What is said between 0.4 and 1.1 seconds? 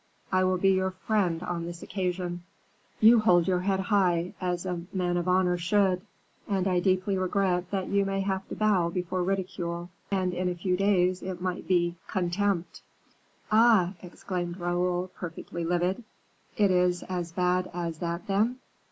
will be your